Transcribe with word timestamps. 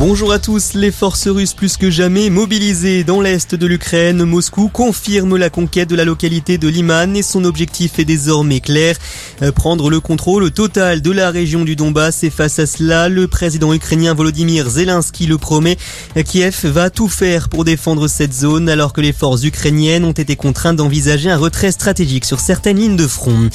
Bonjour 0.00 0.32
à 0.32 0.38
tous, 0.38 0.72
les 0.72 0.92
forces 0.92 1.28
russes 1.28 1.52
plus 1.52 1.76
que 1.76 1.90
jamais 1.90 2.30
mobilisées 2.30 3.04
dans 3.04 3.20
l'est 3.20 3.54
de 3.54 3.66
l'Ukraine, 3.66 4.24
Moscou 4.24 4.68
confirme 4.68 5.36
la 5.36 5.50
conquête 5.50 5.90
de 5.90 5.94
la 5.94 6.06
localité 6.06 6.56
de 6.56 6.68
Liman 6.68 7.14
et 7.14 7.22
son 7.22 7.44
objectif 7.44 7.98
est 7.98 8.06
désormais 8.06 8.60
clair, 8.60 8.96
euh, 9.42 9.52
prendre 9.52 9.90
le 9.90 10.00
contrôle 10.00 10.50
total 10.52 11.02
de 11.02 11.10
la 11.10 11.30
région 11.30 11.66
du 11.66 11.76
Donbass. 11.76 12.24
Et 12.24 12.30
face 12.30 12.58
à 12.58 12.64
cela, 12.64 13.10
le 13.10 13.28
président 13.28 13.74
ukrainien 13.74 14.14
Volodymyr 14.14 14.70
Zelensky 14.70 15.26
le 15.26 15.36
promet, 15.36 15.76
Kiev 16.24 16.64
va 16.64 16.88
tout 16.88 17.08
faire 17.08 17.50
pour 17.50 17.66
défendre 17.66 18.08
cette 18.08 18.32
zone 18.32 18.70
alors 18.70 18.94
que 18.94 19.02
les 19.02 19.12
forces 19.12 19.44
ukrainiennes 19.44 20.06
ont 20.06 20.12
été 20.12 20.34
contraintes 20.34 20.76
d'envisager 20.76 21.30
un 21.30 21.36
retrait 21.36 21.72
stratégique 21.72 22.24
sur 22.24 22.40
certaines 22.40 22.78
lignes 22.78 22.96
de 22.96 23.06
front. 23.06 23.50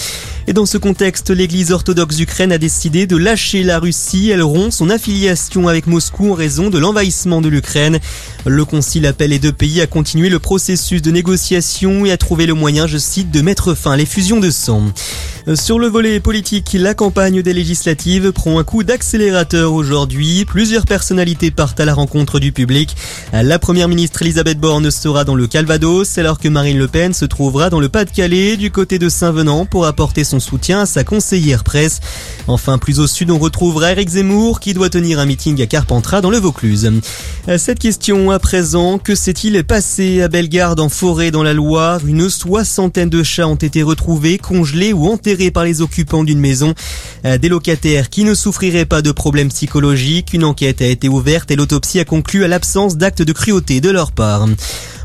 Et 0.45 0.53
dans 0.53 0.67
ce 0.67 0.77
contexte, 0.77 1.31
l'église 1.31 1.71
orthodoxe 1.71 2.17
d'Ukraine 2.17 2.51
a 2.51 2.59
décidé 2.59 3.07
de 3.07 3.17
lâcher 3.17 3.63
la 3.63 3.79
Russie, 3.79 4.29
elle 4.29 4.43
rompt 4.43 4.71
son 4.71 4.91
affiliation 4.91 5.67
avec 5.67 5.87
Moscou 5.87 6.34
raison 6.35 6.69
de 6.69 6.77
l'envahissement 6.77 7.41
de 7.41 7.49
l'Ukraine. 7.49 7.99
Le 8.45 8.65
concile 8.65 9.07
appelle 9.07 9.31
les 9.31 9.39
deux 9.39 9.51
pays 9.51 9.81
à 9.81 9.87
continuer 9.87 10.29
le 10.29 10.39
processus 10.39 11.01
de 11.01 11.09
négociation 11.09 12.05
et 12.05 12.11
à 12.11 12.17
trouver 12.17 12.45
le 12.45 12.53
moyen, 12.53 12.85
je 12.85 12.97
cite, 12.97 13.31
de 13.31 13.41
mettre 13.41 13.73
fin 13.73 13.93
à 13.93 13.97
les 13.97 14.05
fusions 14.05 14.39
de 14.39 14.51
sang. 14.51 14.83
Sur 15.53 15.77
le 15.77 15.85
volet 15.85 16.19
politique, 16.19 16.75
la 16.79 16.95
campagne 16.95 17.43
des 17.43 17.53
législatives 17.53 18.31
prend 18.31 18.57
un 18.57 18.63
coup 18.63 18.83
d'accélérateur 18.83 19.73
aujourd'hui. 19.73 20.43
Plusieurs 20.43 20.87
personnalités 20.87 21.51
partent 21.51 21.79
à 21.79 21.85
la 21.85 21.93
rencontre 21.93 22.39
du 22.39 22.51
public. 22.51 22.95
La 23.31 23.59
première 23.59 23.87
ministre 23.87 24.23
Elisabeth 24.23 24.59
Borne 24.59 24.89
sera 24.89 25.23
dans 25.23 25.35
le 25.35 25.45
Calvados, 25.45 26.17
alors 26.17 26.39
que 26.39 26.47
Marine 26.47 26.79
Le 26.79 26.87
Pen 26.87 27.13
se 27.13 27.25
trouvera 27.25 27.69
dans 27.69 27.79
le 27.79 27.89
Pas-de-Calais, 27.89 28.57
du 28.57 28.71
côté 28.71 28.97
de 28.97 29.07
Saint-Venant, 29.07 29.67
pour 29.67 29.85
apporter 29.85 30.23
son 30.23 30.39
soutien 30.39 30.81
à 30.81 30.85
sa 30.87 31.03
conseillère 31.03 31.63
presse. 31.63 31.99
Enfin, 32.47 32.79
plus 32.79 32.99
au 32.99 33.05
sud, 33.05 33.29
on 33.29 33.37
retrouvera 33.37 33.91
Eric 33.91 34.09
Zemmour, 34.09 34.59
qui 34.59 34.73
doit 34.73 34.89
tenir 34.89 35.19
un 35.19 35.27
meeting 35.27 35.61
à 35.61 35.67
Carpentras 35.67 36.21
dans 36.21 36.31
le 36.31 36.39
Vaucluse. 36.39 36.91
Cette 37.59 37.77
question 37.77 38.31
à 38.31 38.39
présent, 38.39 38.97
que 38.97 39.13
s'est-il 39.13 39.63
passé 39.63 40.23
à 40.23 40.27
Bellegarde 40.27 40.79
en 40.79 40.89
forêt 40.89 41.29
dans 41.29 41.43
la 41.43 41.53
Loire? 41.53 41.99
Une 42.03 42.31
soixantaine 42.31 43.09
de 43.09 43.21
chats 43.21 43.47
ont 43.47 43.53
été 43.53 43.83
retrouvés, 43.83 44.39
congelés 44.39 44.91
ou 44.91 45.05
enterrés 45.05 45.34
par 45.51 45.63
les 45.63 45.81
occupants 45.81 46.23
d'une 46.23 46.39
maison. 46.39 46.73
Des 47.23 47.49
locataires 47.49 48.09
qui 48.09 48.23
ne 48.23 48.33
souffriraient 48.33 48.85
pas 48.85 49.01
de 49.01 49.11
problèmes 49.11 49.49
psychologiques. 49.49 50.33
Une 50.33 50.43
enquête 50.43 50.81
a 50.81 50.85
été 50.85 51.09
ouverte 51.09 51.51
et 51.51 51.55
l'autopsie 51.55 51.99
a 51.99 52.05
conclu 52.05 52.43
à 52.43 52.47
l'absence 52.47 52.97
d'actes 52.97 53.21
de 53.21 53.33
cruauté 53.33 53.81
de 53.81 53.89
leur 53.89 54.11
part. 54.11 54.47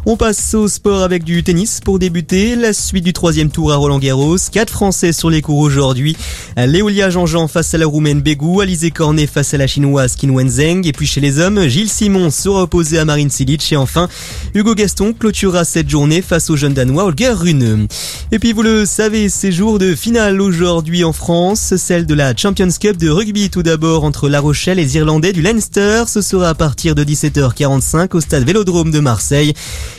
On 0.06 0.16
passe 0.16 0.54
au 0.54 0.66
sport 0.66 1.02
avec 1.02 1.24
du 1.24 1.42
tennis 1.42 1.80
pour 1.80 1.98
débuter. 1.98 2.56
La 2.56 2.72
suite 2.72 3.04
du 3.04 3.12
troisième 3.12 3.50
tour 3.50 3.70
à 3.72 3.76
Roland 3.76 3.98
Garros. 3.98 4.38
Quatre 4.50 4.72
Français 4.72 5.12
sur 5.12 5.28
les 5.28 5.42
cours 5.42 5.58
aujourd'hui. 5.58 6.16
Léolia 6.66 7.10
Jean-Jean 7.10 7.48
face 7.48 7.74
à 7.74 7.78
la 7.78 7.86
Roumaine 7.86 8.20
Bégou. 8.20 8.60
Alizé 8.60 8.90
Cornet 8.90 9.26
face 9.26 9.54
à 9.54 9.58
la 9.58 9.66
Chinoise 9.66 10.16
Qin 10.16 10.30
Wenzheng. 10.30 10.86
Et 10.86 10.92
puis 10.92 11.06
chez 11.06 11.20
les 11.20 11.38
hommes, 11.38 11.66
Gilles 11.68 11.88
Simon 11.88 12.30
sera 12.30 12.62
opposé 12.62 12.98
à 12.98 13.04
Marine 13.04 13.30
Silic. 13.30 13.72
Et 13.72 13.76
enfin, 13.76 14.08
Hugo 14.54 14.74
Gaston 14.74 15.12
clôturera 15.12 15.64
cette 15.64 15.88
journée 15.88 16.22
face 16.22 16.50
au 16.50 16.56
jeune 16.56 16.74
Danois 16.74 17.04
Holger 17.04 17.30
Rune. 17.30 17.86
Et 18.32 18.38
puis 18.38 18.52
vous 18.52 18.62
le 18.62 18.84
savez, 18.84 19.28
c'est 19.28 19.52
jour 19.52 19.78
de 19.78 19.94
finale 19.94 20.40
aujourd'hui 20.40 21.04
en 21.04 21.12
France. 21.12 21.76
Celle 21.76 22.06
de 22.06 22.14
la 22.14 22.36
Champions 22.36 22.68
Cup 22.80 22.96
de 22.96 23.08
rugby 23.08 23.50
tout 23.50 23.62
d'abord 23.62 24.04
entre 24.04 24.28
La 24.28 24.40
Rochelle 24.40 24.78
et 24.78 24.84
les 24.84 24.96
Irlandais 24.96 25.32
du 25.32 25.42
Leinster. 25.42 26.04
Ce 26.08 26.20
sera 26.20 26.50
à 26.50 26.54
partir 26.54 26.94
de 26.94 27.04
17h45 27.04 28.16
au 28.16 28.20
stade 28.20 28.44
Vélodrome 28.44 28.90
de 28.90 29.00
Marseille. 29.00 29.54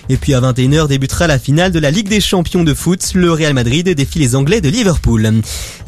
Et 0.10 0.18
puis 0.18 0.34
à 0.34 0.42
21h 0.42 0.88
débutera 0.88 1.28
la 1.28 1.40
finale 1.40 1.72
de 1.72 1.80
la 1.80 1.92
Ligue 1.92 2.10
des 2.10 2.22
Champions 2.22 2.64
de 2.64 2.74
foot. 2.74 3.12
Le 3.16 3.32
Real 3.32 3.54
Madrid 3.54 3.88
défie 3.88 4.20
les 4.20 4.36
Anglais 4.36 4.62
de 4.62 4.70
Liverpool. 4.70 5.42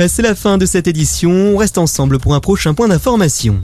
C'est 0.07 0.21
la 0.21 0.35
fin 0.35 0.57
cette 0.65 0.87
édition. 0.87 1.31
On 1.31 1.57
reste 1.57 1.77
ensemble 1.77 2.19
pour 2.19 2.35
un 2.35 2.39
prochain 2.39 2.73
point 2.73 2.87
d'information. 2.87 3.61